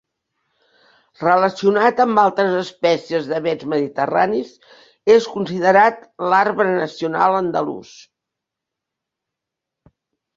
[1.23, 4.53] Relacionat amb altres espècies d'avets mediterranis,
[5.17, 7.93] és considerat l'"arbre nacional andalús".